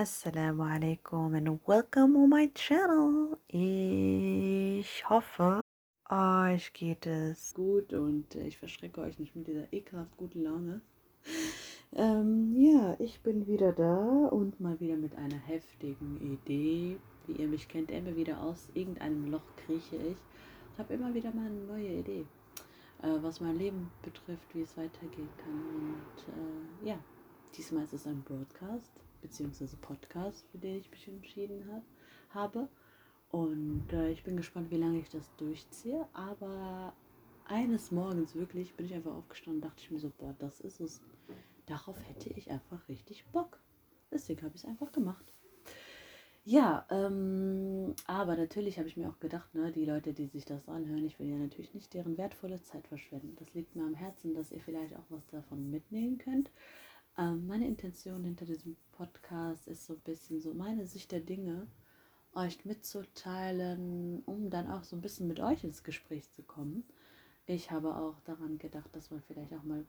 [0.00, 3.36] Assalamu alaikum and welcome on my channel.
[3.48, 5.60] Ich hoffe,
[6.08, 10.82] euch geht es gut und ich verschrecke euch nicht mit dieser ekelhaft guten Laune.
[11.96, 16.98] Ähm, ja, ich bin wieder da und mal wieder mit einer heftigen Idee.
[17.26, 20.18] Wie ihr mich kennt, immer wieder aus irgendeinem Loch krieche ich.
[20.74, 22.24] Ich habe immer wieder mal eine neue Idee,
[23.02, 25.54] äh, was mein Leben betrifft, wie es weitergehen kann.
[25.54, 26.98] Und äh, ja,
[27.56, 31.82] diesmal ist es ein Broadcast beziehungsweise Podcast, für den ich mich entschieden hab,
[32.30, 32.68] habe.
[33.30, 36.06] Und äh, ich bin gespannt, wie lange ich das durchziehe.
[36.12, 36.92] Aber
[37.46, 40.80] eines Morgens wirklich bin ich einfach aufgestanden und dachte ich mir so, boah, das ist
[40.80, 41.00] es.
[41.66, 43.58] Darauf hätte ich einfach richtig Bock.
[44.10, 45.32] Deswegen habe ich es einfach gemacht.
[46.44, 50.66] Ja, ähm, aber natürlich habe ich mir auch gedacht, ne, die Leute, die sich das
[50.66, 53.36] anhören, ich will ja natürlich nicht deren wertvolle Zeit verschwenden.
[53.38, 56.50] Das liegt mir am Herzen, dass ihr vielleicht auch was davon mitnehmen könnt.
[57.18, 61.66] Ähm, meine Intention hinter diesem Podcast ist so ein bisschen so meine Sicht der Dinge
[62.32, 66.84] euch mitzuteilen, um dann auch so ein bisschen mit euch ins Gespräch zu kommen.
[67.46, 69.84] Ich habe auch daran gedacht, dass man vielleicht auch mal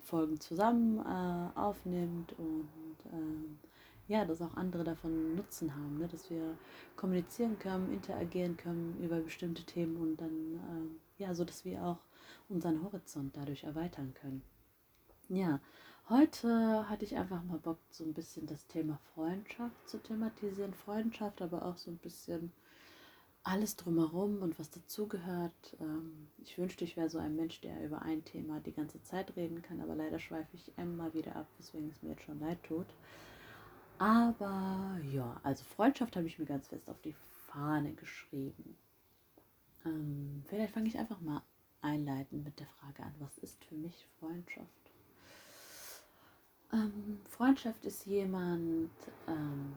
[0.00, 2.68] Folgen zusammen äh, aufnimmt und
[3.06, 6.08] äh, ja, dass auch andere davon Nutzen haben, ne?
[6.08, 6.56] dass wir
[6.94, 10.30] kommunizieren können, interagieren können über bestimmte Themen und dann
[11.18, 11.98] äh, ja, so dass wir auch
[12.48, 14.42] unseren Horizont dadurch erweitern können.
[15.28, 15.60] Ja,
[16.08, 20.72] Heute hatte ich einfach mal Bock, so ein bisschen das Thema Freundschaft zu thematisieren.
[20.72, 22.52] Freundschaft, aber auch so ein bisschen
[23.42, 25.76] alles drumherum und was dazugehört.
[25.80, 29.34] Ähm, ich wünschte, ich wäre so ein Mensch, der über ein Thema die ganze Zeit
[29.34, 32.62] reden kann, aber leider schweife ich immer wieder ab, weswegen es mir jetzt schon leid
[32.62, 32.86] tut.
[33.98, 37.16] Aber ja, also Freundschaft habe ich mir ganz fest auf die
[37.48, 38.76] Fahne geschrieben.
[39.84, 41.42] Ähm, vielleicht fange ich einfach mal
[41.80, 44.85] einleitend mit der Frage an, was ist für mich Freundschaft?
[46.72, 48.90] Ähm, Freundschaft ist jemand,
[49.28, 49.72] ähm,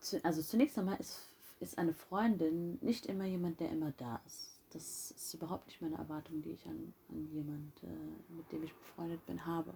[0.00, 1.28] zu, also zunächst einmal ist,
[1.60, 4.58] ist eine Freundin nicht immer jemand, der immer da ist.
[4.70, 8.74] Das ist überhaupt nicht meine Erwartung, die ich an, an jemand, äh, mit dem ich
[8.74, 9.74] befreundet bin, habe.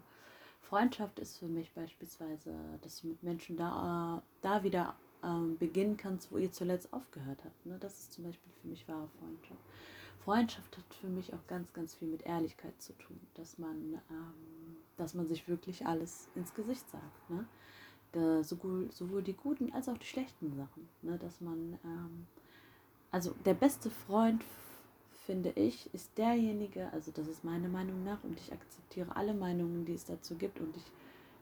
[0.61, 6.33] Freundschaft ist für mich beispielsweise, dass du mit Menschen da, da wieder ähm, beginnen kannst,
[6.33, 7.67] wo ihr zuletzt aufgehört habt.
[7.67, 7.77] Ne?
[7.79, 9.61] Das ist zum Beispiel für mich wahre Freundschaft.
[10.25, 14.53] Freundschaft hat für mich auch ganz, ganz viel mit Ehrlichkeit zu tun, dass man ähm,
[14.97, 17.31] dass man sich wirklich alles ins Gesicht sagt.
[17.31, 17.45] Ne?
[18.13, 20.89] Da, sowohl, sowohl die guten als auch die schlechten Sachen.
[21.03, 21.19] Ne?
[21.19, 22.27] Dass man, ähm,
[23.11, 24.43] also der beste Freund,
[25.27, 29.85] finde ich, ist derjenige, also das ist meine Meinung nach und ich akzeptiere alle Meinungen,
[29.85, 30.91] die es dazu gibt und ich,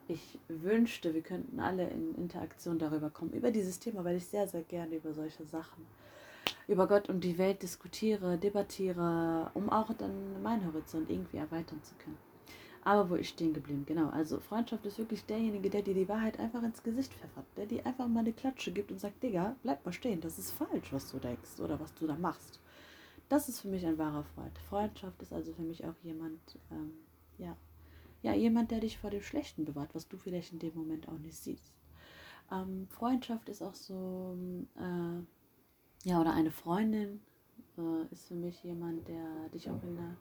[0.09, 4.47] ich wünschte, wir könnten alle in Interaktion darüber kommen, über dieses Thema, weil ich sehr,
[4.47, 5.87] sehr gerne über solche Sachen,
[6.69, 11.95] über Gott und die Welt diskutiere, debattiere, um auch dann meinen Horizont irgendwie erweitern zu
[11.97, 12.19] können.
[12.83, 14.09] Aber wo ich stehen geblieben, genau.
[14.09, 17.85] Also Freundschaft ist wirklich derjenige, der dir die Wahrheit einfach ins Gesicht pfeffert, der dir
[17.85, 21.11] einfach mal eine Klatsche gibt und sagt, Digga, bleib mal stehen, das ist falsch, was
[21.11, 22.59] du denkst oder was du da machst.
[23.29, 24.59] Das ist für mich ein wahrer Freund.
[24.69, 26.41] Freundschaft ist also für mich auch jemand,
[26.71, 26.93] ähm,
[27.39, 27.57] ja,
[28.23, 31.19] ja, jemand, der dich vor dem Schlechten bewahrt, was du vielleicht in dem Moment auch
[31.19, 31.73] nicht siehst.
[32.51, 34.37] Ähm, Freundschaft ist auch so,
[34.77, 35.23] äh,
[36.05, 37.21] ja, oder eine Freundin
[37.77, 40.17] äh, ist für mich jemand, der dich auch in einer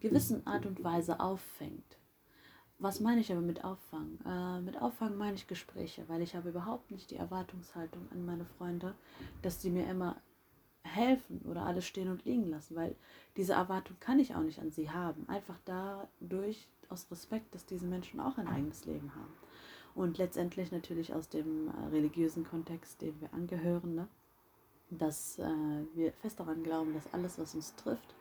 [0.00, 1.98] gewissen Art und Weise auffängt.
[2.78, 4.18] Was meine ich aber mit Auffangen?
[4.26, 8.44] Äh, mit Auffangen meine ich Gespräche, weil ich habe überhaupt nicht die Erwartungshaltung an meine
[8.44, 8.94] Freunde,
[9.42, 10.16] dass sie mir immer
[10.82, 12.94] helfen oder alles stehen und liegen lassen, weil
[13.36, 15.26] diese Erwartung kann ich auch nicht an sie haben.
[15.28, 19.32] Einfach dadurch, aus Respekt, dass diese Menschen auch ein eigenes Leben haben.
[19.94, 24.08] Und letztendlich natürlich aus dem äh, religiösen Kontext, dem wir angehören, ne?
[24.98, 28.14] Dass äh, wir fest daran glauben, dass alles, was uns trifft,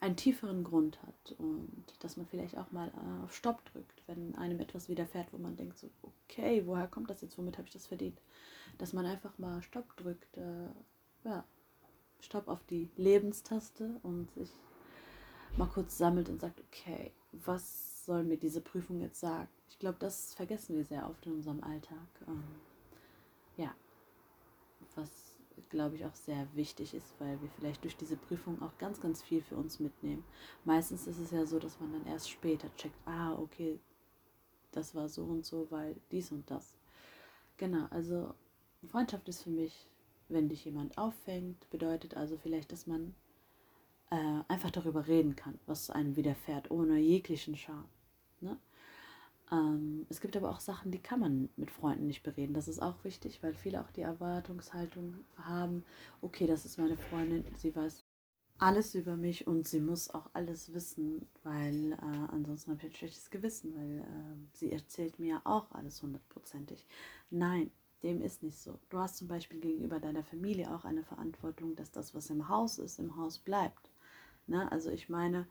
[0.00, 4.34] einen tieferen Grund hat und dass man vielleicht auch mal äh, auf Stopp drückt, wenn
[4.36, 7.72] einem etwas widerfährt, wo man denkt so, okay, woher kommt das jetzt, womit habe ich
[7.72, 8.20] das verdient?
[8.78, 10.68] Dass man einfach mal Stopp drückt, äh,
[11.24, 11.44] ja,
[12.20, 14.50] Stopp auf die Lebenstaste und sich
[15.56, 19.48] mal kurz sammelt und sagt, okay, was soll mir diese Prüfung jetzt sagen?
[19.68, 22.08] Ich glaube, das vergessen wir sehr oft in unserem Alltag.
[22.26, 22.44] Ähm,
[23.56, 23.74] ja,
[24.94, 25.27] was
[25.68, 29.22] glaube ich, auch sehr wichtig ist, weil wir vielleicht durch diese Prüfung auch ganz, ganz
[29.22, 30.24] viel für uns mitnehmen.
[30.64, 33.78] Meistens ist es ja so, dass man dann erst später checkt, ah, okay,
[34.72, 36.76] das war so und so, weil dies und das.
[37.56, 38.34] Genau, also
[38.86, 39.88] Freundschaft ist für mich,
[40.28, 43.14] wenn dich jemand auffängt, bedeutet also vielleicht, dass man
[44.10, 47.88] äh, einfach darüber reden kann, was einem widerfährt, ohne jeglichen Scham.
[48.40, 48.56] Ne?
[49.50, 52.54] Ähm, es gibt aber auch Sachen, die kann man mit Freunden nicht bereden.
[52.54, 55.84] Das ist auch wichtig, weil viele auch die Erwartungshaltung haben,
[56.20, 58.04] okay, das ist meine Freundin, sie weiß
[58.58, 62.96] alles über mich und sie muss auch alles wissen, weil äh, ansonsten habe ich ein
[62.96, 66.84] schlechtes Gewissen, weil äh, sie erzählt mir auch alles hundertprozentig.
[67.30, 67.70] Nein,
[68.02, 68.78] dem ist nicht so.
[68.90, 72.78] Du hast zum Beispiel gegenüber deiner Familie auch eine Verantwortung, dass das, was im Haus
[72.78, 73.90] ist, im Haus bleibt.
[74.48, 74.70] Ne?
[74.72, 75.46] Also ich meine,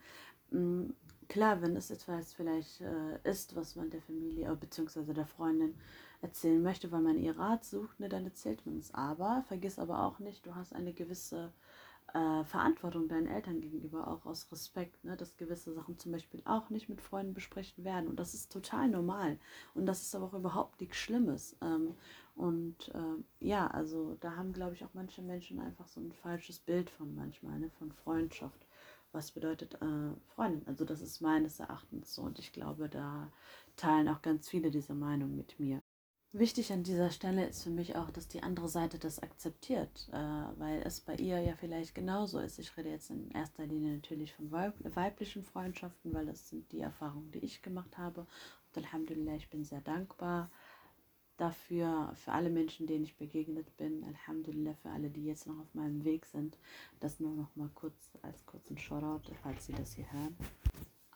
[0.52, 0.96] mh, mm,
[1.30, 5.14] klar, wenn es etwas vielleicht äh, ist, was man der Familie bzw.
[5.14, 5.76] der Freundin
[6.22, 8.94] erzählen möchte, weil man ihr Rat sucht, ne, dann erzählt man es.
[8.94, 11.52] Aber vergiss aber auch nicht, du hast eine gewisse
[12.14, 16.70] äh, Verantwortung deinen Eltern gegenüber, auch aus Respekt, ne, dass gewisse Sachen zum Beispiel auch
[16.70, 18.08] nicht mit Freunden besprechen werden.
[18.08, 19.38] Und das ist total normal.
[19.74, 21.56] Und das ist aber auch überhaupt nichts Schlimmes.
[21.62, 21.96] Ähm,
[22.36, 26.60] und äh, ja, also da haben, glaube ich, auch manche Menschen einfach so ein falsches
[26.60, 28.66] Bild von manchmal, ne, von Freundschaft.
[29.12, 30.68] Was bedeutet äh, Freundin?
[30.68, 32.24] Also das ist meines Erachtens so.
[32.24, 33.32] Und ich glaube, da
[33.76, 35.82] teilen auch ganz viele diese Meinung mit mir.
[36.34, 40.18] Wichtig an dieser Stelle ist für mich auch, dass die andere Seite das akzeptiert, äh,
[40.58, 42.60] weil es bei ihr ja vielleicht genauso ist.
[42.60, 46.82] Ich rede jetzt in erster Linie natürlich von weib weiblichen Freundschaften, weil das sind die
[46.82, 48.28] Erfahrungen, die ich gemacht habe.
[48.76, 50.52] Und Alhamdulillah, ich bin sehr dankbar
[51.38, 54.04] dafür, für alle Menschen, denen ich begegnet bin.
[54.04, 56.58] Alhamdulillah, für alle, die jetzt noch auf meinem Weg sind.
[57.00, 60.36] Das nur noch mal kurz als kurzen Shoutout, falls Sie das hier hören.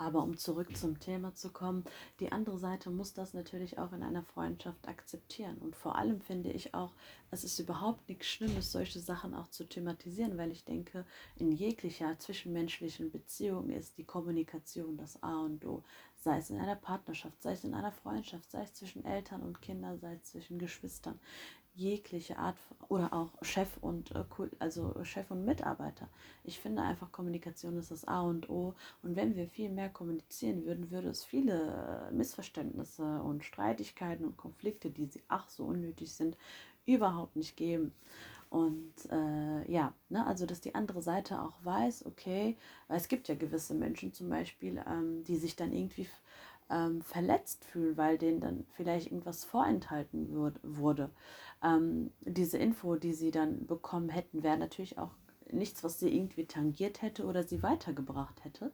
[0.01, 1.83] Aber um zurück zum Thema zu kommen,
[2.19, 5.59] die andere Seite muss das natürlich auch in einer Freundschaft akzeptieren.
[5.59, 6.95] Und vor allem finde ich auch,
[7.29, 11.05] es ist überhaupt nichts Schlimmes, solche Sachen auch zu thematisieren, weil ich denke,
[11.35, 15.83] in jeglicher zwischenmenschlichen Beziehung ist die Kommunikation das A und O.
[16.15, 19.61] Sei es in einer Partnerschaft, sei es in einer Freundschaft, sei es zwischen Eltern und
[19.61, 21.19] Kindern, sei es zwischen Geschwistern
[21.73, 22.57] jegliche Art
[22.89, 24.23] oder auch Chef und äh,
[24.59, 26.09] also Chef und Mitarbeiter.
[26.43, 28.73] Ich finde einfach Kommunikation ist das A und O
[29.03, 34.37] und wenn wir viel mehr kommunizieren würden, würde es viele äh, Missverständnisse und Streitigkeiten und
[34.37, 36.37] Konflikte, die sie ach so unnötig sind,
[36.85, 37.93] überhaupt nicht geben.
[38.49, 42.57] Und äh, ja, ne, also dass die andere Seite auch weiß, okay,
[42.89, 46.09] weil es gibt ja gewisse Menschen zum Beispiel, ähm, die sich dann irgendwie
[46.69, 51.11] ähm, verletzt fühlen, weil denen dann vielleicht irgendwas vorenthalten würd, wurde
[51.63, 55.11] ähm, diese Info, die sie dann bekommen hätten, wäre natürlich auch
[55.51, 58.73] nichts, was sie irgendwie tangiert hätte oder sie weitergebracht hätte.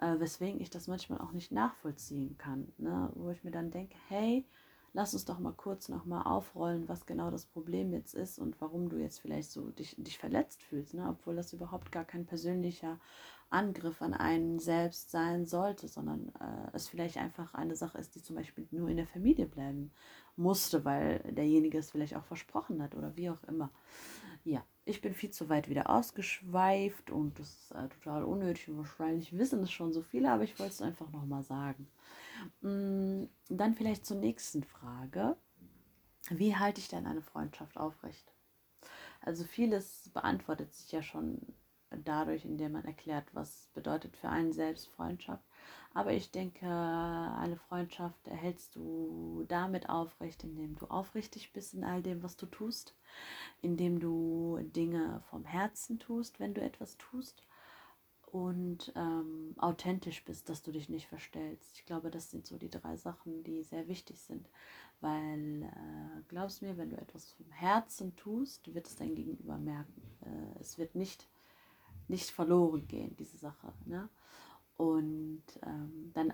[0.00, 2.72] Äh, weswegen ich das manchmal auch nicht nachvollziehen kann.
[2.78, 3.10] Ne?
[3.14, 4.44] Wo ich mir dann denke, hey,
[4.92, 8.88] lass uns doch mal kurz nochmal aufrollen, was genau das Problem jetzt ist und warum
[8.88, 11.06] du jetzt vielleicht so dich, dich verletzt fühlst, ne?
[11.08, 12.98] obwohl das überhaupt gar kein persönlicher
[13.50, 18.22] Angriff an einen selbst sein sollte, sondern äh, es vielleicht einfach eine Sache ist, die
[18.22, 19.90] zum Beispiel nur in der Familie bleiben
[20.36, 23.70] musste, weil derjenige es vielleicht auch versprochen hat oder wie auch immer.
[24.44, 28.78] Ja, ich bin viel zu weit wieder ausgeschweift und das ist äh, total unnötig und
[28.78, 31.88] wahrscheinlich wissen es schon so viele, aber ich wollte es einfach nochmal sagen.
[32.60, 35.36] Mm, dann vielleicht zur nächsten Frage.
[36.30, 38.32] Wie halte ich denn eine Freundschaft aufrecht?
[39.20, 41.40] Also vieles beantwortet sich ja schon
[41.90, 45.42] dadurch, indem man erklärt, was bedeutet für einen selbst Freundschaft.
[45.94, 52.02] Aber ich denke, eine Freundschaft erhältst du damit aufrecht, indem du aufrichtig bist in all
[52.02, 52.94] dem, was du tust,
[53.62, 57.47] indem du Dinge vom Herzen tust, wenn du etwas tust
[58.32, 61.76] und ähm, authentisch bist, dass du dich nicht verstellst.
[61.76, 64.48] Ich glaube, das sind so die drei Sachen, die sehr wichtig sind,
[65.00, 70.02] weil äh, glaubst mir, wenn du etwas vom Herzen tust, wird es dein Gegenüber merken.
[70.24, 71.28] Äh, es wird nicht
[72.08, 73.72] nicht verloren gehen, diese Sache.
[73.84, 74.08] Ne?
[74.76, 76.32] Und ähm, dann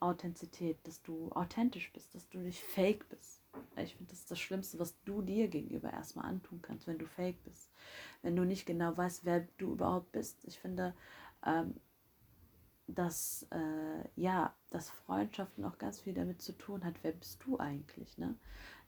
[0.00, 3.40] Authentizität, dass du authentisch bist, dass du nicht fake bist.
[3.76, 7.06] Ich finde, das ist das Schlimmste, was du dir gegenüber erstmal antun kannst, wenn du
[7.06, 7.70] fake bist.
[8.22, 10.44] Wenn du nicht genau weißt, wer du überhaupt bist.
[10.44, 10.94] Ich finde,
[11.44, 11.74] ähm,
[12.86, 17.58] dass, äh, ja, dass Freundschaften auch ganz viel damit zu tun hat, wer bist du
[17.58, 18.34] eigentlich, ne?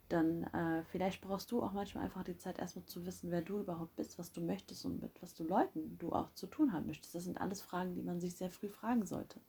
[0.09, 3.59] Dann äh, vielleicht brauchst du auch manchmal einfach die Zeit, erstmal zu wissen, wer du
[3.59, 6.87] überhaupt bist, was du möchtest und mit was du Leuten du auch zu tun haben
[6.87, 7.15] möchtest.
[7.15, 9.41] Das sind alles Fragen, die man sich sehr früh fragen sollte.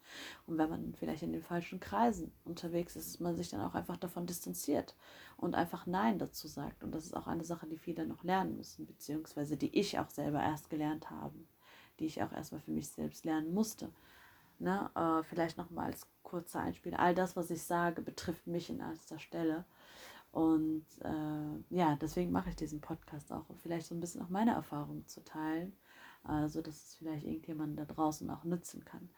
[0.47, 3.75] Und wenn man vielleicht in den falschen Kreisen unterwegs ist, dass man sich dann auch
[3.75, 4.95] einfach davon distanziert
[5.37, 6.83] und einfach Nein dazu sagt.
[6.83, 10.09] Und das ist auch eine Sache, die viele noch lernen müssen, beziehungsweise die ich auch
[10.09, 11.35] selber erst gelernt habe,
[11.99, 13.89] die ich auch erstmal für mich selbst lernen musste.
[14.59, 14.89] Ne?
[14.95, 16.95] Äh, vielleicht nochmal als kurzer Einspiel.
[16.95, 19.65] All das, was ich sage, betrifft mich in erster Stelle.
[20.31, 24.29] Und äh, ja, deswegen mache ich diesen Podcast auch, um vielleicht so ein bisschen auch
[24.29, 25.73] meine Erfahrungen zu teilen,
[26.27, 29.09] äh, so dass es vielleicht irgendjemand da draußen auch nutzen kann.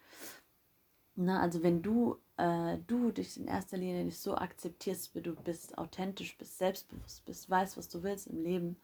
[1.15, 5.35] Na, also wenn du, äh, du dich in erster Linie nicht so akzeptierst, wie du
[5.35, 8.77] bist, authentisch bist, selbstbewusst bist, weißt, was du willst im Leben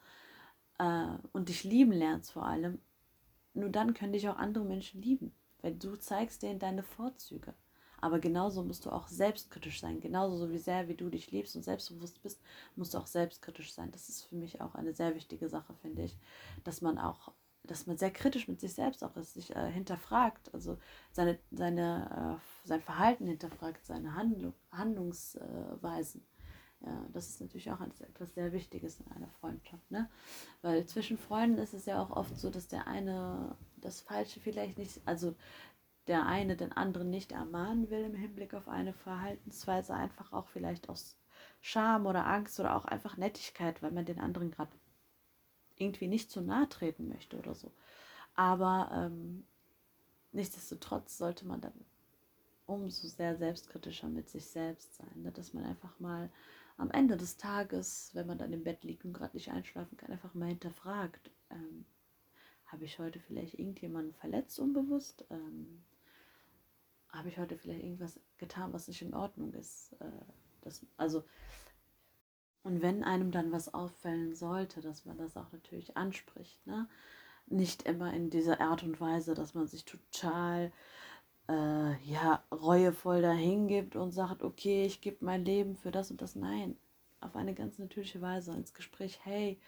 [0.78, 2.78] äh, und dich lieben lernst vor allem,
[3.54, 7.54] nur dann können dich auch andere Menschen lieben, weil du zeigst denen deine Vorzüge.
[8.00, 10.00] Aber genauso musst du auch selbstkritisch sein.
[10.00, 12.40] Genauso so wie sehr, wie du dich liebst und selbstbewusst bist,
[12.76, 13.90] musst du auch selbstkritisch sein.
[13.92, 16.18] Das ist für mich auch eine sehr wichtige Sache, finde ich,
[16.64, 17.32] dass man auch,
[17.64, 20.78] dass man sehr kritisch mit sich selbst auch ist, sich äh, hinterfragt, also
[21.12, 26.24] seine, seine, äh, sein Verhalten hinterfragt, seine Handlung, Handlungsweisen.
[26.80, 30.10] Ja, das ist natürlich auch etwas sehr Wichtiges in einer Freundschaft, ne?
[30.60, 34.76] Weil zwischen Freunden ist es ja auch oft so, dass der eine das Falsche vielleicht
[34.76, 35.34] nicht, also
[36.06, 40.88] der eine den anderen nicht ermahnen will im Hinblick auf eine Verhaltensweise, einfach auch vielleicht
[40.88, 41.16] aus
[41.60, 44.72] Scham oder Angst oder auch einfach Nettigkeit, weil man den anderen gerade
[45.76, 47.72] irgendwie nicht zu nahe treten möchte oder so.
[48.34, 49.46] Aber ähm,
[50.32, 51.84] nichtsdestotrotz sollte man dann
[52.66, 55.32] umso sehr selbstkritischer mit sich selbst sein, ne?
[55.32, 56.30] dass man einfach mal
[56.76, 60.10] am Ende des Tages, wenn man dann im Bett liegt und gerade nicht einschlafen kann,
[60.10, 61.86] einfach mal hinterfragt, ähm,
[62.66, 65.24] habe ich heute vielleicht irgendjemanden verletzt unbewusst?
[65.30, 65.82] Ähm,
[67.10, 69.92] habe ich heute vielleicht irgendwas getan, was nicht in Ordnung ist?
[70.00, 70.10] Äh,
[70.62, 71.24] das, also,
[72.62, 76.88] und wenn einem dann was auffällen sollte, dass man das auch natürlich anspricht, ne?
[77.48, 80.72] Nicht immer in dieser Art und Weise, dass man sich total
[81.48, 86.34] äh, ja, reuevoll dahingibt und sagt, okay, ich gebe mein Leben für das und das.
[86.34, 86.76] Nein,
[87.20, 89.60] auf eine ganz natürliche Weise ins Gespräch, hey,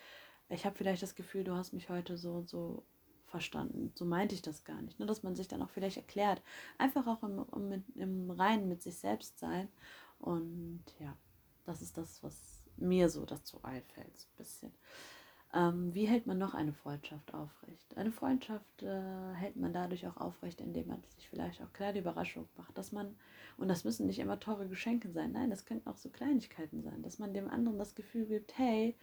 [0.48, 2.82] ich habe vielleicht das Gefühl, du hast mich heute so und so
[3.28, 3.92] verstanden.
[3.94, 4.98] So meinte ich das gar nicht.
[4.98, 6.42] Nur, dass man sich dann auch vielleicht erklärt.
[6.78, 9.68] Einfach auch im, im, im Reinen mit sich selbst sein.
[10.18, 11.16] Und ja,
[11.64, 14.72] das ist das, was mir so dazu einfällt, so ein bisschen.
[15.54, 17.96] Ähm, wie hält man noch eine Freundschaft aufrecht?
[17.96, 22.48] Eine Freundschaft äh, hält man dadurch auch aufrecht, indem man sich vielleicht auch kleine Überraschungen
[22.56, 23.16] macht, dass man,
[23.56, 27.02] und das müssen nicht immer teure Geschenke sein, nein, das könnten auch so Kleinigkeiten sein,
[27.02, 28.94] dass man dem anderen das Gefühl gibt, hey,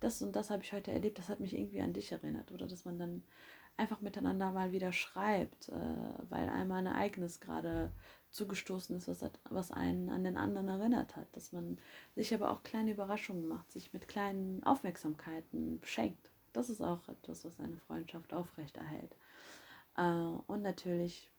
[0.00, 2.50] das und das habe ich heute erlebt, das hat mich irgendwie an dich erinnert.
[2.52, 3.22] Oder dass man dann
[3.76, 5.74] einfach miteinander mal wieder schreibt, äh,
[6.28, 7.92] weil einmal ein Ereignis gerade
[8.30, 11.28] zugestoßen ist, was, was einen an den anderen erinnert hat.
[11.36, 11.78] Dass man
[12.14, 16.30] sich aber auch kleine Überraschungen macht, sich mit kleinen Aufmerksamkeiten beschenkt.
[16.52, 19.14] Das ist auch etwas, was eine Freundschaft aufrechterhält.
[19.96, 21.30] Äh, und natürlich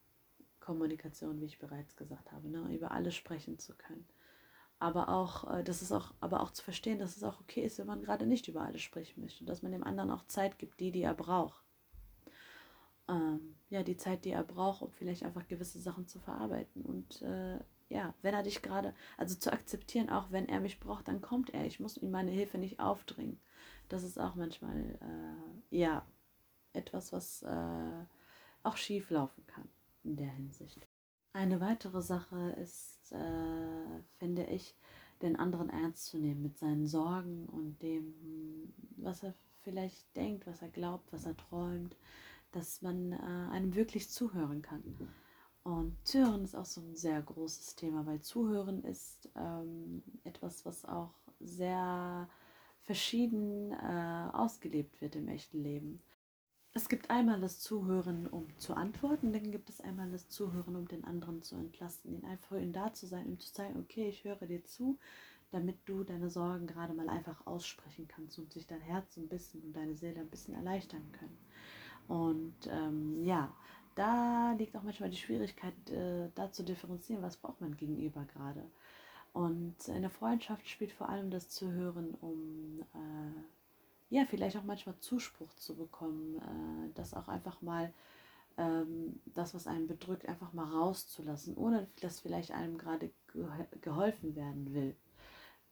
[0.60, 4.08] Kommunikation, wie ich bereits gesagt habe, ne, über alles sprechen zu können.
[4.80, 7.80] Aber auch, äh, das ist auch, aber auch zu verstehen, dass es auch okay ist,
[7.80, 9.44] wenn man gerade nicht über alles sprechen möchte.
[9.44, 11.67] Dass man dem anderen auch Zeit gibt, die, die er braucht
[13.08, 16.82] ähm, ja, die Zeit, die er braucht, um vielleicht einfach gewisse Sachen zu verarbeiten.
[16.84, 17.60] Und äh,
[17.90, 21.52] ja, wenn er dich gerade, also zu akzeptieren, auch wenn er mich braucht, dann kommt
[21.52, 21.66] er.
[21.66, 23.40] Ich muss ihm meine Hilfe nicht aufdringen.
[23.90, 26.06] Das ist auch manchmal, äh, ja,
[26.74, 28.06] etwas, was äh,
[28.64, 29.68] auch schief laufen kann
[30.04, 30.88] in der Hinsicht.
[31.34, 34.76] Eine weitere Sache ist, äh, finde ich,
[35.22, 40.62] den anderen ernst zu nehmen mit seinen Sorgen und dem, was er vielleicht denkt, was
[40.62, 41.96] er glaubt, was er träumt
[42.52, 43.16] dass man äh,
[43.52, 44.84] einem wirklich zuhören kann.
[45.64, 50.86] Und Zuhören ist auch so ein sehr großes Thema, weil Zuhören ist ähm, etwas, was
[50.86, 52.30] auch sehr
[52.84, 56.02] verschieden äh, ausgelebt wird im echten Leben.
[56.74, 60.88] Es gibt einmal das Zuhören, um zu antworten, dann gibt es einmal das Zuhören, um
[60.88, 64.24] den anderen zu entlasten, ihn einfach ihn da zu sein, ihm zu zeigen, okay, ich
[64.24, 64.98] höre dir zu,
[65.52, 69.64] damit du deine Sorgen gerade mal einfach aussprechen kannst und sich dein Herz ein bisschen
[69.64, 71.38] und deine Seele ein bisschen erleichtern können.
[72.08, 73.54] Und ähm, ja,
[73.96, 78.64] da liegt auch manchmal die Schwierigkeit, äh, da zu differenzieren, was braucht man gegenüber gerade.
[79.34, 84.98] Und in der Freundschaft spielt vor allem das Zuhören, um äh, ja, vielleicht auch manchmal
[85.00, 87.94] Zuspruch zu bekommen, äh, das auch einfach mal
[88.58, 93.12] ähm, das, was einen bedrückt, einfach mal rauszulassen, ohne dass vielleicht einem gerade
[93.82, 94.96] geholfen werden will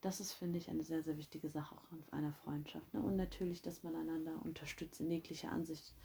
[0.06, 2.94] das ist, finde ich, eine sehr, sehr wichtige Sache auch in einer Freundschaft.
[2.94, 3.00] Ne?
[3.00, 5.96] Und natürlich, dass man einander unterstützt in jeglicher Ansicht,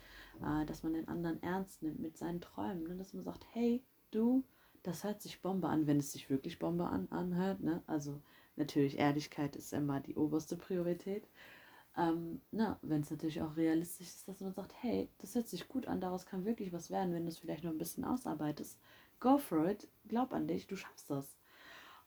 [0.42, 2.88] äh, dass man den anderen ernst nimmt mit seinen Träumen.
[2.88, 2.96] Ne?
[2.96, 4.44] Dass man sagt, hey, du,
[4.82, 7.62] das hört sich Bombe an, wenn es sich wirklich Bombe an, anhört.
[7.62, 7.84] Ne?
[7.86, 8.20] Also
[8.56, 11.28] natürlich, Ehrlichkeit ist immer die oberste Priorität.
[11.96, 12.42] Ähm,
[12.82, 16.02] wenn es natürlich auch realistisch ist, dass man sagt, hey, das hört sich gut an,
[16.02, 18.80] daraus kann wirklich was werden, wenn du es vielleicht noch ein bisschen ausarbeitest.
[19.20, 21.38] Go for it, glaub an dich, du schaffst das.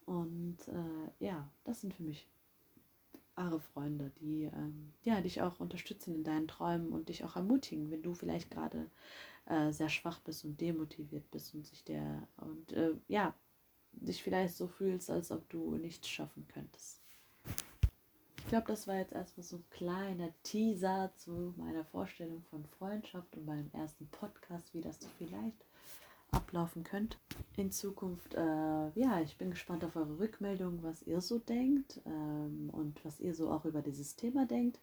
[0.06, 2.28] Und äh, ja, das sind für mich
[3.34, 7.90] wahre Freunde, die ähm, ja, dich auch unterstützen in deinen Träumen und dich auch ermutigen,
[7.90, 8.90] wenn du vielleicht gerade
[9.46, 13.34] äh, sehr schwach bist und demotiviert bist und sich der und äh, ja,
[13.92, 17.00] dich vielleicht so fühlst, als ob du nichts schaffen könntest.
[18.38, 23.36] Ich glaube, das war jetzt erstmal so ein kleiner Teaser zu meiner Vorstellung von Freundschaft
[23.36, 25.64] und meinem ersten Podcast, wie das so vielleicht
[26.34, 27.16] ablaufen könnte
[27.56, 28.34] in Zukunft.
[28.34, 28.40] Äh,
[28.94, 33.34] ja, ich bin gespannt auf eure Rückmeldung, was ihr so denkt ähm, und was ihr
[33.34, 34.80] so auch über dieses Thema denkt.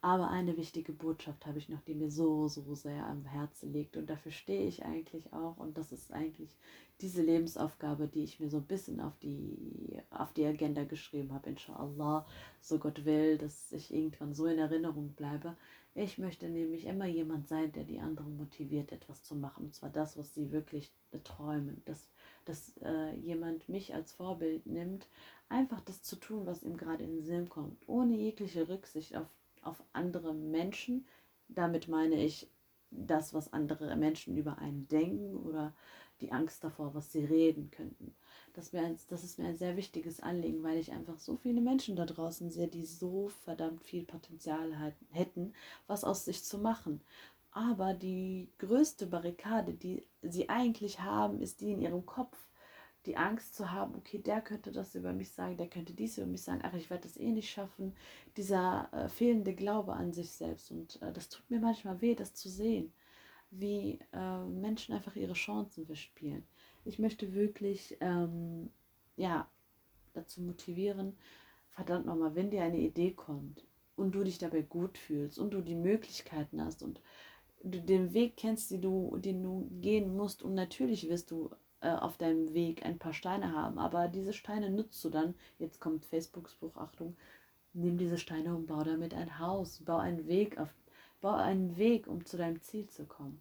[0.00, 3.96] Aber eine wichtige Botschaft habe ich noch, die mir so, so sehr am Herzen liegt.
[3.96, 5.56] Und dafür stehe ich eigentlich auch.
[5.56, 6.56] Und das ist eigentlich
[7.00, 11.50] diese Lebensaufgabe, die ich mir so ein bisschen auf die, auf die Agenda geschrieben habe.
[11.50, 12.26] Inshallah,
[12.60, 15.56] so Gott will, dass ich irgendwann so in Erinnerung bleibe.
[15.96, 19.64] Ich möchte nämlich immer jemand sein, der die anderen motiviert, etwas zu machen.
[19.64, 20.92] Und zwar das, was sie wirklich
[21.24, 21.82] träumen.
[21.86, 22.08] Dass,
[22.44, 25.08] dass äh, jemand mich als Vorbild nimmt,
[25.48, 29.26] einfach das zu tun, was ihm gerade in den Sinn kommt, ohne jegliche Rücksicht auf,
[29.64, 31.06] auf andere Menschen.
[31.48, 32.50] Damit meine ich
[32.90, 35.74] das, was andere Menschen über einen denken oder
[36.20, 38.14] die Angst davor, was sie reden könnten.
[38.54, 41.96] Das, wär, das ist mir ein sehr wichtiges Anliegen, weil ich einfach so viele Menschen
[41.96, 45.52] da draußen sehe, die so verdammt viel Potenzial hätten,
[45.86, 47.00] was aus sich zu machen.
[47.52, 52.36] Aber die größte Barrikade, die sie eigentlich haben, ist die in ihrem Kopf.
[53.08, 56.26] Die Angst zu haben, okay, der könnte das über mich sagen, der könnte dies über
[56.26, 57.96] mich sagen, ach, ich werde das eh nicht schaffen.
[58.36, 60.70] Dieser äh, fehlende Glaube an sich selbst.
[60.70, 62.92] Und äh, das tut mir manchmal weh, das zu sehen,
[63.50, 66.46] wie äh, Menschen einfach ihre Chancen verspielen.
[66.84, 68.68] Ich möchte wirklich, ähm,
[69.16, 69.48] ja,
[70.12, 71.16] dazu motivieren,
[71.70, 73.64] verdammt nochmal, wenn dir eine Idee kommt
[73.96, 77.00] und du dich dabei gut fühlst und du die Möglichkeiten hast und
[77.62, 80.42] du den Weg kennst, den du, den du gehen musst.
[80.42, 81.48] Und natürlich wirst du
[81.80, 85.34] äh, auf deinem Weg ein paar Steine haben, aber diese Steine nutzt du dann.
[85.58, 87.16] Jetzt kommt Facebook-Spruch, Achtung,
[87.72, 90.68] nimm diese Steine und bau damit ein Haus, bau einen Weg auf,
[91.20, 93.40] bau einen Weg, um zu deinem Ziel zu kommen.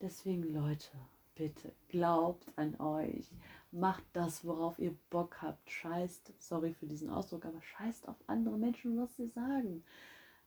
[0.00, 0.90] Deswegen, Leute,
[1.34, 3.30] bitte glaubt an euch.
[3.70, 5.70] Macht das, worauf ihr Bock habt.
[5.70, 9.82] Scheißt, sorry für diesen Ausdruck, aber scheißt auf andere Menschen, was sie sagen.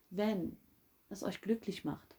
[0.09, 0.57] Wenn
[1.09, 2.15] es euch glücklich macht,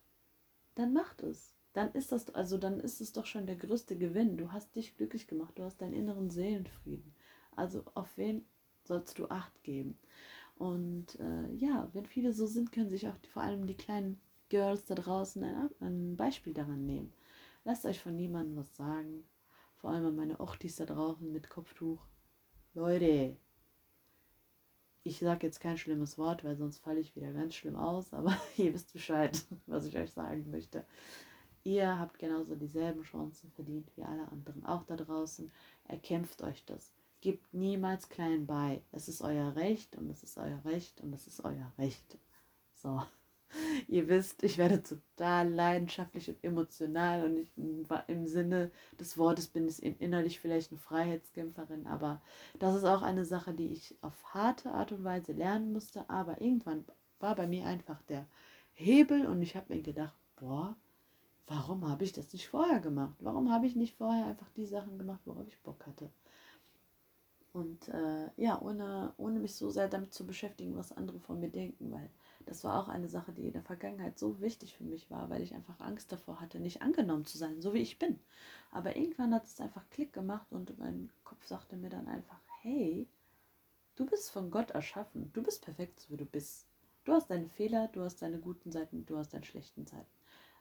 [0.74, 1.54] dann macht es.
[1.78, 4.36] Dann ist das, also dann ist es doch schon der größte Gewinn.
[4.36, 7.14] Du hast dich glücklich gemacht, du hast deinen inneren Seelenfrieden.
[7.54, 8.44] Also auf wen
[8.82, 9.96] sollst du Acht geben?
[10.56, 14.20] Und äh, ja, wenn viele so sind, können sich auch die, vor allem die kleinen
[14.48, 17.12] Girls da draußen ein, ein Beispiel daran nehmen.
[17.62, 19.22] Lasst euch von niemandem was sagen.
[19.76, 22.04] Vor allem an meine Ochtis da draußen mit Kopftuch.
[22.74, 23.36] Leute,
[25.04, 28.36] ich sage jetzt kein schlimmes Wort, weil sonst falle ich wieder ganz schlimm aus, aber
[28.56, 30.84] ihr wisst Bescheid, was ich euch sagen möchte.
[31.64, 35.50] Ihr habt genauso dieselben Chancen verdient wie alle anderen, auch da draußen.
[35.84, 36.92] Erkämpft euch das.
[37.20, 38.82] Gebt niemals klein bei.
[38.92, 42.18] Es ist euer Recht und es ist euer Recht und es ist euer Recht.
[42.74, 43.02] So.
[43.88, 47.50] Ihr wisst, ich werde total leidenschaftlich und emotional und ich,
[48.06, 52.20] im Sinne des Wortes bin ich innerlich vielleicht eine Freiheitskämpferin, aber
[52.58, 56.40] das ist auch eine Sache, die ich auf harte Art und Weise lernen musste, aber
[56.40, 56.84] irgendwann
[57.20, 58.26] war bei mir einfach der
[58.74, 60.76] Hebel und ich habe mir gedacht, boah,
[61.48, 63.16] warum habe ich das nicht vorher gemacht?
[63.20, 66.10] Warum habe ich nicht vorher einfach die Sachen gemacht, worauf ich Bock hatte?
[67.52, 71.48] Und äh, ja, ohne, ohne mich so sehr damit zu beschäftigen, was andere von mir
[71.48, 72.08] denken, weil
[72.46, 75.42] das war auch eine Sache, die in der Vergangenheit so wichtig für mich war, weil
[75.42, 78.20] ich einfach Angst davor hatte, nicht angenommen zu sein, so wie ich bin.
[78.70, 83.08] Aber irgendwann hat es einfach Klick gemacht und mein Kopf sagte mir dann einfach, hey,
[83.96, 86.66] du bist von Gott erschaffen, du bist perfekt, so wie du bist.
[87.04, 90.17] Du hast deine Fehler, du hast deine guten Seiten, du hast deine schlechten Seiten.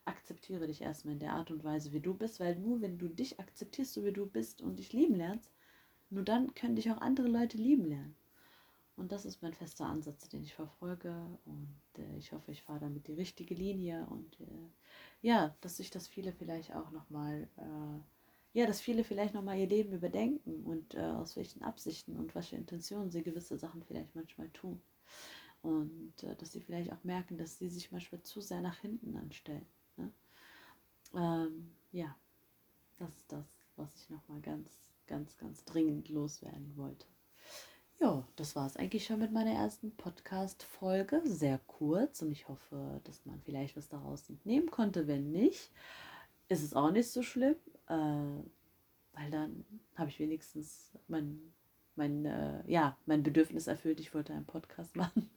[0.08, 3.08] Akzeptiere dich erstmal in der Art und Weise, wie du bist, weil nur wenn du
[3.08, 5.52] dich akzeptierst, so wie du bist und dich lieben lernst,
[6.10, 8.16] nur dann können dich auch andere Leute lieben lernen.
[8.98, 11.14] Und das ist mein fester Ansatz, den ich verfolge.
[11.46, 14.08] Und äh, ich hoffe, ich fahre damit die richtige Linie.
[14.10, 14.70] Und äh,
[15.22, 19.68] ja, dass sich das viele vielleicht auch nochmal, äh, ja, dass viele vielleicht nochmal ihr
[19.68, 24.50] Leben überdenken und äh, aus welchen Absichten und welche Intentionen sie gewisse Sachen vielleicht manchmal
[24.50, 24.82] tun.
[25.62, 29.16] Und äh, dass sie vielleicht auch merken, dass sie sich manchmal zu sehr nach hinten
[29.16, 29.68] anstellen.
[31.18, 32.16] Ähm, ja,
[32.98, 34.70] das ist das, was ich nochmal ganz,
[35.08, 37.08] ganz, ganz dringend loswerden wollte.
[38.00, 41.22] Ja, das war es eigentlich schon mit meiner ersten Podcast-Folge.
[41.26, 45.08] Sehr kurz und ich hoffe, dass man vielleicht was daraus entnehmen konnte.
[45.08, 45.72] Wenn nicht,
[46.50, 47.56] ist es auch nicht so schlimm,
[47.88, 47.94] äh,
[49.14, 51.40] weil dann habe ich wenigstens mein,
[51.96, 54.00] mein, äh, ja, mein Bedürfnis erfüllt.
[54.00, 55.32] Ich wollte einen Podcast machen.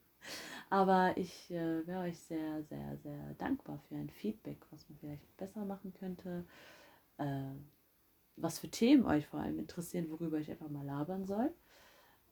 [0.70, 5.37] Aber ich äh, wäre euch sehr, sehr, sehr dankbar für ein Feedback, was man vielleicht
[5.37, 6.46] besser machen könnte.
[7.18, 7.50] Äh,
[8.37, 11.52] was für Themen euch vor allem interessieren, worüber ich einfach mal labern soll.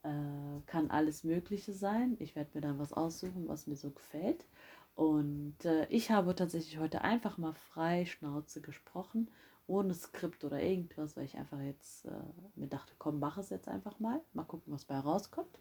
[0.04, 2.16] Äh, kann alles Mögliche sein.
[2.20, 4.46] Ich werde mir dann was aussuchen, was mir so gefällt.
[4.94, 9.30] Und äh, ich habe tatsächlich heute einfach mal frei Schnauze gesprochen,
[9.66, 12.22] ohne Skript oder irgendwas, weil ich einfach jetzt äh,
[12.54, 14.20] mir dachte, komm, mach es jetzt einfach mal.
[14.32, 15.58] Mal gucken, was bei rauskommt.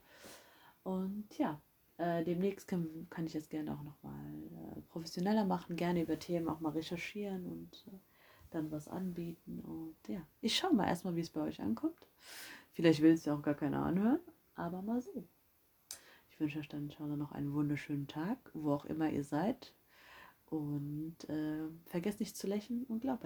[0.84, 1.62] Und ja,
[1.98, 6.48] äh, demnächst kann, kann ich es gerne auch nochmal äh, professioneller machen, gerne über Themen
[6.48, 7.98] auch mal recherchieren und äh,
[8.52, 9.60] dann was anbieten.
[9.60, 12.08] Und ja, ich schaue mal erstmal, wie es bei euch ankommt.
[12.74, 14.20] Vielleicht will es ja auch gar keiner anhören,
[14.56, 15.28] aber mal so.
[16.30, 19.74] Ich wünsche euch dann inshallah noch einen wunderschönen Tag, wo auch immer ihr seid.
[20.46, 23.26] Und äh, vergesst nicht zu lächeln und glaubt an